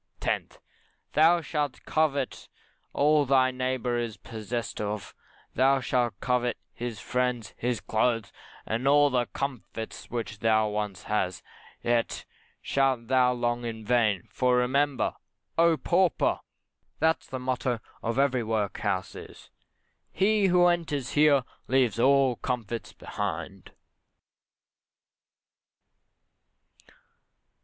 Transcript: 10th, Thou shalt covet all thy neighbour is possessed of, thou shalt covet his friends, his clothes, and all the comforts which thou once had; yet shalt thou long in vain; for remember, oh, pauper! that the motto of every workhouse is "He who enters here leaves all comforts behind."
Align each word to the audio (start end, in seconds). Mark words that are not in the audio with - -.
10th, 0.19 0.57
Thou 1.13 1.41
shalt 1.41 1.85
covet 1.85 2.49
all 2.91 3.23
thy 3.23 3.51
neighbour 3.51 3.99
is 3.99 4.17
possessed 4.17 4.81
of, 4.81 5.13
thou 5.53 5.79
shalt 5.79 6.19
covet 6.19 6.57
his 6.73 6.99
friends, 6.99 7.53
his 7.55 7.79
clothes, 7.79 8.33
and 8.65 8.87
all 8.87 9.11
the 9.11 9.27
comforts 9.27 10.09
which 10.09 10.39
thou 10.39 10.67
once 10.67 11.03
had; 11.03 11.35
yet 11.83 12.25
shalt 12.63 13.09
thou 13.09 13.31
long 13.31 13.63
in 13.63 13.85
vain; 13.85 14.23
for 14.31 14.55
remember, 14.57 15.13
oh, 15.55 15.77
pauper! 15.77 16.39
that 16.97 17.19
the 17.29 17.37
motto 17.37 17.79
of 18.01 18.17
every 18.17 18.41
workhouse 18.41 19.13
is 19.13 19.51
"He 20.11 20.47
who 20.47 20.65
enters 20.65 21.11
here 21.11 21.43
leaves 21.67 21.99
all 21.99 22.37
comforts 22.37 22.91
behind." 22.91 23.71